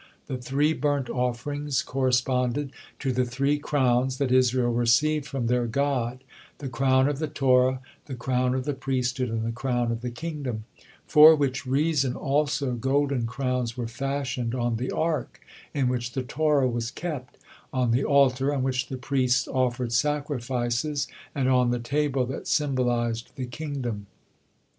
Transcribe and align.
The 0.25 0.37
three 0.39 0.73
burnt 0.73 1.11
offerings 1.11 1.83
corresponded 1.83 2.71
to 2.97 3.11
the 3.11 3.23
three 3.23 3.59
crowns 3.59 4.17
that 4.17 4.31
Israel 4.31 4.73
received 4.73 5.27
from 5.27 5.45
their 5.45 5.67
God, 5.67 6.23
the 6.57 6.69
crown 6.69 7.07
of 7.07 7.19
the 7.19 7.27
Torah, 7.27 7.79
the 8.07 8.15
crown 8.15 8.55
of 8.55 8.63
the 8.65 8.73
Priesthood, 8.73 9.29
and 9.29 9.45
the 9.45 9.51
crown 9.51 9.91
of 9.91 10.01
the 10.01 10.09
Kingdom, 10.09 10.63
for 11.05 11.35
which 11.35 11.67
reason 11.67 12.15
also 12.15 12.73
golden 12.73 13.27
crowns 13.27 13.77
were 13.77 13.87
fashioned 13.87 14.55
on 14.55 14.77
the 14.77 14.89
Ark 14.89 15.39
in 15.71 15.87
which 15.87 16.13
the 16.13 16.23
Torah 16.23 16.67
was 16.67 16.89
kept, 16.89 17.37
on 17.71 17.91
the 17.91 18.03
altar 18.03 18.51
on 18.51 18.63
which 18.63 18.87
the 18.87 18.97
priests 18.97 19.47
offered 19.47 19.93
sacrifices, 19.93 21.07
and 21.35 21.47
on 21.47 21.69
the 21.69 21.77
table 21.77 22.25
that 22.25 22.47
symbolized 22.47 23.29
the 23.35 23.45
kingdom. 23.45 24.07